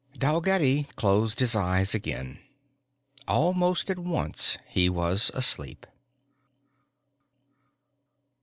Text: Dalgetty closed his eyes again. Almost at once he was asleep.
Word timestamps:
Dalgetty 0.17 0.87
closed 0.95 1.39
his 1.39 1.55
eyes 1.55 1.93
again. 1.93 2.39
Almost 3.27 3.91
at 3.91 3.99
once 3.99 4.57
he 4.67 4.89
was 4.89 5.29
asleep. 5.35 5.85